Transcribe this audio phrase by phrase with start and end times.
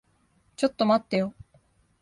[0.55, 1.35] ちょっと待ってよ。